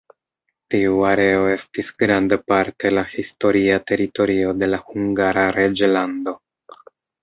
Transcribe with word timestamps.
Tiu 0.75 0.95
areo 1.09 1.43
estis 1.57 1.91
grandparte 1.99 2.93
la 2.97 3.05
historia 3.13 3.79
teritorio 3.93 4.59
de 4.65 4.75
la 4.75 4.85
Hungara 4.91 5.49
Reĝlando. 5.63 6.39